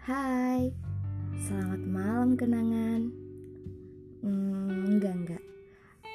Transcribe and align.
Hai, 0.00 0.72
selamat 1.44 1.84
malam 1.84 2.32
kenangan. 2.32 3.12
Hmm, 4.24 4.96
enggak 4.96 5.12
enggak, 5.12 5.44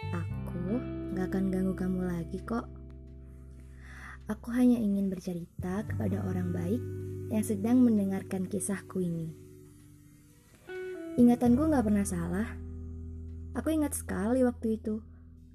aku 0.10 0.82
enggak 1.14 1.30
akan 1.30 1.46
ganggu 1.54 1.74
kamu 1.78 2.02
lagi 2.02 2.42
kok. 2.50 2.66
Aku 4.26 4.50
hanya 4.58 4.82
ingin 4.82 5.14
bercerita 5.14 5.86
kepada 5.86 6.18
orang 6.26 6.50
baik 6.50 6.82
yang 7.30 7.46
sedang 7.46 7.86
mendengarkan 7.86 8.50
kisahku 8.50 9.06
ini. 9.06 9.30
Ingatanku 11.22 11.70
nggak 11.70 11.86
pernah 11.86 12.10
salah. 12.10 12.58
Aku 13.54 13.70
ingat 13.70 13.94
sekali 13.94 14.42
waktu 14.42 14.82
itu 14.82 14.98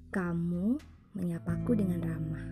kamu 0.07 0.79
menyapaku 1.19 1.75
dengan 1.75 1.99
ramah. 1.99 2.47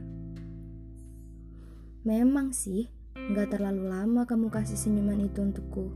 Memang 2.04 2.52
sih, 2.52 2.99
gak 3.34 3.54
terlalu 3.54 3.90
lama 3.90 4.26
kamu 4.26 4.50
kasih 4.50 4.78
senyuman 4.78 5.26
itu 5.26 5.42
untukku. 5.42 5.90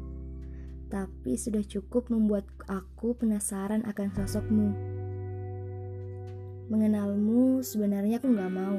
Tapi 0.90 1.34
sudah 1.38 1.66
cukup 1.66 2.14
membuat 2.14 2.46
aku 2.70 3.18
penasaran 3.18 3.82
akan 3.90 4.08
sosokmu. 4.14 4.70
Mengenalmu 6.70 7.66
sebenarnya 7.66 8.22
aku 8.22 8.30
gak 8.34 8.54
mau 8.54 8.78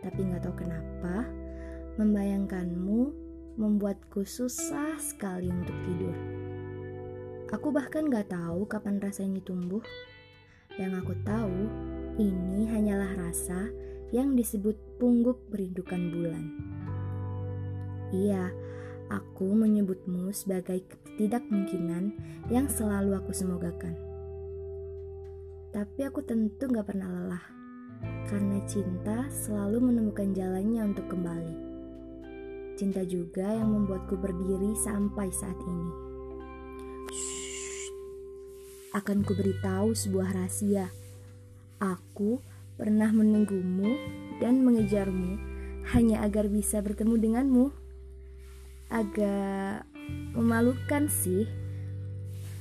tapi 0.00 0.24
nggak 0.24 0.42
tahu 0.48 0.64
kenapa, 0.64 1.28
membayangkanmu 2.00 3.12
membuatku 3.60 4.24
susah 4.24 4.96
sekali 4.96 5.52
untuk 5.52 5.76
tidur. 5.84 6.16
Aku 7.52 7.68
bahkan 7.74 8.08
gak 8.08 8.32
tahu 8.32 8.64
kapan 8.64 8.96
rasa 9.02 9.26
ini 9.26 9.44
tumbuh. 9.44 9.82
Yang 10.78 11.04
aku 11.04 11.14
tahu, 11.26 11.60
ini 12.16 12.64
hanyalah 12.70 13.12
rasa 13.18 13.68
yang 14.14 14.32
disebut 14.38 14.78
pungguk 14.96 15.50
berindukan 15.52 16.00
bulan. 16.14 16.44
Iya, 18.10 18.50
aku 19.10 19.54
menyebutmu 19.54 20.34
sebagai 20.34 20.82
ketidakmungkinan 20.86 22.04
yang 22.50 22.66
selalu 22.66 23.14
aku 23.18 23.30
semogakan. 23.30 23.94
Tapi 25.70 26.00
aku 26.02 26.26
tentu 26.26 26.66
gak 26.66 26.90
pernah 26.90 27.06
lelah 27.06 27.44
karena 28.26 28.58
cinta 28.64 29.28
selalu 29.30 29.92
menemukan 29.92 30.32
jalannya 30.34 30.82
untuk 30.90 31.06
kembali. 31.10 31.56
Cinta 32.74 33.04
juga 33.04 33.44
yang 33.52 33.76
membuatku 33.76 34.16
berdiri 34.16 34.72
sampai 34.78 35.28
saat 35.28 35.58
ini. 35.68 35.88
Akan 38.96 39.22
kuberitahu 39.22 39.94
sebuah 39.94 40.34
rahasia. 40.34 40.90
Aku 41.78 42.42
pernah 42.74 43.12
menunggumu 43.12 43.94
dan 44.40 44.64
mengejarmu 44.64 45.36
hanya 45.92 46.24
agar 46.24 46.48
bisa 46.48 46.80
bertemu 46.80 47.14
denganmu. 47.20 47.66
Agak 48.90 49.86
memalukan 50.34 51.06
sih, 51.06 51.46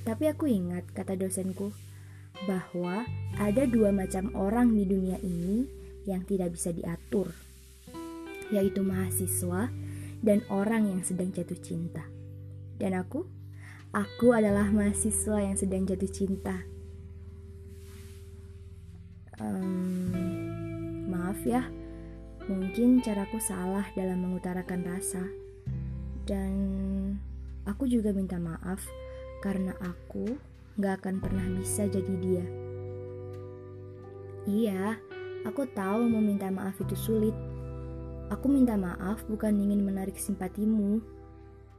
tapi 0.06 0.30
aku 0.30 0.46
ingat 0.46 0.86
kata 0.94 1.18
dosenku 1.18 1.74
bahwa 2.48 3.04
ada 3.36 3.66
dua 3.66 3.90
macam 3.92 4.32
orang 4.38 4.72
di 4.78 4.86
dunia 4.88 5.18
ini 5.26 5.66
yang 6.08 6.24
tidak 6.24 6.56
bisa 6.56 6.72
diatur, 6.72 7.34
yaitu 8.54 8.86
mahasiswa 8.86 9.70
dan 10.24 10.40
orang 10.48 10.88
yang 10.88 11.02
sedang 11.04 11.34
jatuh 11.34 11.58
cinta. 11.60 12.06
Dan 12.80 12.96
aku, 12.96 13.28
aku 13.92 14.32
adalah 14.32 14.72
mahasiswa 14.72 15.44
yang 15.44 15.58
sedang 15.60 15.84
jatuh 15.84 16.10
cinta. 16.10 16.64
Um, 19.40 21.08
maaf 21.12 21.40
ya, 21.48 21.68
mungkin 22.48 23.00
caraku 23.00 23.40
salah 23.40 23.88
dalam 23.96 24.24
mengutarakan 24.24 24.84
rasa, 24.84 25.24
dan 26.30 26.54
aku 27.66 27.90
juga 27.90 28.14
minta 28.14 28.38
maaf 28.38 28.86
karena 29.42 29.74
aku 29.82 30.38
gak 30.78 31.02
akan 31.02 31.18
pernah 31.18 31.48
bisa 31.58 31.90
jadi 31.90 32.14
dia. 32.22 32.46
Iya, 34.46 35.02
aku 35.50 35.66
tahu 35.74 36.06
meminta 36.06 36.54
maaf 36.54 36.78
itu 36.78 36.94
sulit. 36.94 37.34
Aku 38.30 38.46
minta 38.46 38.78
maaf 38.78 39.26
bukan 39.26 39.58
ingin 39.58 39.82
menarik 39.82 40.14
simpatimu, 40.22 41.02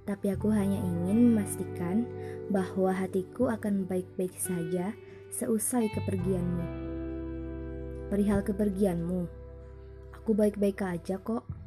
tapi 0.03 0.34
aku 0.34 0.50
hanya 0.50 0.82
ingin 0.82 1.31
memastikan 1.31 2.03
bahwa 2.50 2.91
hatiku 2.91 3.47
akan 3.55 3.87
baik-baik 3.87 4.34
saja 4.34 4.91
seusai 5.31 5.87
kepergianmu. 5.94 6.67
Perihal 8.11 8.43
kepergianmu, 8.43 9.31
aku 10.11 10.31
baik-baik 10.34 10.82
aja 10.82 11.22
kok. 11.22 11.59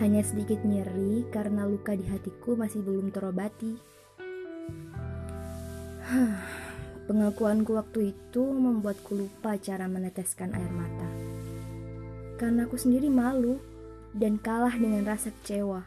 Hanya 0.00 0.24
sedikit 0.24 0.64
nyeri 0.64 1.28
karena 1.28 1.68
luka 1.68 1.92
di 1.92 2.08
hatiku 2.08 2.56
masih 2.56 2.80
belum 2.80 3.12
terobati. 3.12 3.76
Pengakuanku 7.04 7.76
waktu 7.76 8.16
itu 8.16 8.40
membuatku 8.40 9.12
lupa 9.12 9.60
cara 9.60 9.84
meneteskan 9.92 10.56
air 10.56 10.72
mata. 10.72 11.04
Karena 12.40 12.64
aku 12.64 12.80
sendiri 12.80 13.12
malu 13.12 13.60
dan 14.16 14.40
kalah 14.40 14.72
dengan 14.72 15.04
rasa 15.04 15.28
kecewa. 15.36 15.84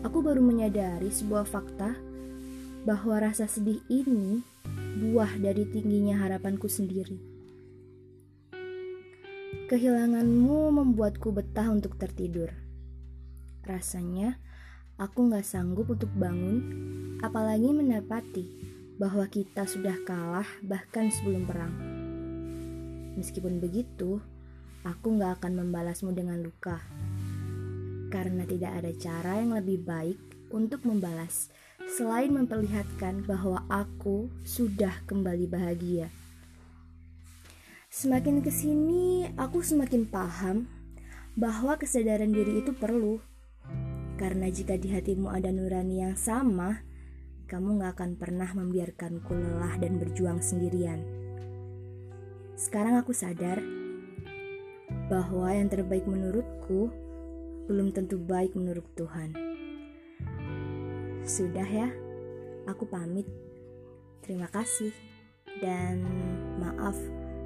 Aku 0.00 0.24
baru 0.24 0.40
menyadari 0.40 1.12
sebuah 1.12 1.44
fakta 1.44 1.92
bahwa 2.88 3.20
rasa 3.20 3.44
sedih 3.44 3.84
ini 3.92 4.40
buah 5.04 5.36
dari 5.36 5.68
tingginya 5.68 6.16
harapanku 6.16 6.64
sendiri. 6.64 7.20
Kehilanganmu 9.68 10.80
membuatku 10.80 11.28
betah 11.34 11.68
untuk 11.68 12.00
tertidur. 12.00 12.48
Rasanya 13.66 14.38
aku 14.94 15.26
gak 15.26 15.42
sanggup 15.42 15.90
untuk 15.90 16.08
bangun, 16.14 16.62
apalagi 17.18 17.66
mendapati 17.74 18.46
bahwa 18.96 19.26
kita 19.26 19.66
sudah 19.66 19.98
kalah 20.06 20.46
bahkan 20.62 21.10
sebelum 21.10 21.44
perang. 21.44 21.74
Meskipun 23.18 23.58
begitu, 23.58 24.22
aku 24.86 25.18
gak 25.18 25.42
akan 25.42 25.66
membalasmu 25.66 26.14
dengan 26.14 26.40
luka. 26.40 26.78
Karena 28.06 28.46
tidak 28.46 28.72
ada 28.78 28.92
cara 28.94 29.42
yang 29.42 29.50
lebih 29.52 29.82
baik 29.82 30.18
untuk 30.54 30.86
membalas 30.86 31.50
selain 31.90 32.30
memperlihatkan 32.30 33.26
bahwa 33.26 33.66
aku 33.66 34.30
sudah 34.46 34.94
kembali 35.10 35.50
bahagia. 35.50 36.06
Semakin 37.90 38.44
ke 38.44 38.52
sini, 38.52 39.26
aku 39.34 39.64
semakin 39.64 40.06
paham 40.06 40.70
bahwa 41.34 41.74
kesadaran 41.80 42.30
diri 42.30 42.60
itu 42.62 42.70
perlu. 42.76 43.18
Karena 44.16 44.48
jika 44.48 44.80
di 44.80 44.88
hatimu 44.96 45.28
ada 45.28 45.52
nurani 45.52 46.00
yang 46.00 46.16
sama, 46.16 46.80
kamu 47.46 47.84
gak 47.84 48.00
akan 48.00 48.10
pernah 48.16 48.48
membiarkanku 48.56 49.28
lelah 49.36 49.76
dan 49.76 50.00
berjuang 50.00 50.40
sendirian. 50.40 51.04
Sekarang 52.56 52.96
aku 52.96 53.12
sadar 53.12 53.60
bahwa 55.12 55.52
yang 55.52 55.68
terbaik 55.68 56.08
menurutku 56.08 56.88
belum 57.68 57.92
tentu 57.92 58.16
baik 58.16 58.56
menurut 58.56 58.88
Tuhan. 58.96 59.36
Sudah 61.28 61.68
ya, 61.68 61.92
aku 62.64 62.88
pamit. 62.88 63.28
Terima 64.24 64.48
kasih 64.48 64.90
dan 65.60 66.02
maaf 66.58 66.96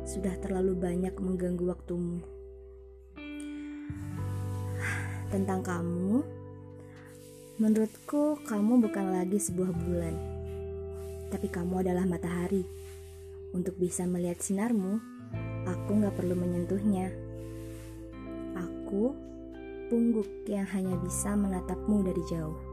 sudah 0.07 0.33
terlalu 0.41 0.79
banyak 0.79 1.13
mengganggu 1.19 1.65
waktumu. 1.67 2.23
Tentang 5.29 5.61
kamu, 5.61 6.40
Menurutku, 7.61 8.41
kamu 8.49 8.89
bukan 8.89 9.21
lagi 9.21 9.37
sebuah 9.37 9.69
bulan, 9.85 10.17
tapi 11.29 11.45
kamu 11.53 11.85
adalah 11.85 12.09
matahari. 12.09 12.65
Untuk 13.53 13.77
bisa 13.77 14.09
melihat 14.09 14.41
sinarmu, 14.41 14.97
aku 15.69 16.01
gak 16.01 16.17
perlu 16.17 16.41
menyentuhnya. 16.41 17.13
Aku 18.57 19.13
pungguk 19.93 20.49
yang 20.49 20.65
hanya 20.73 20.97
bisa 21.05 21.37
menatapmu 21.37 22.01
dari 22.01 22.25
jauh. 22.33 22.70